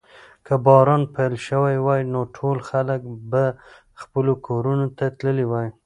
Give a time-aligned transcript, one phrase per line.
[0.45, 3.01] که باران پیل شوی وای نو ټول خلک
[3.31, 3.45] به
[4.01, 5.67] خپلو کورونو ته تللي وای.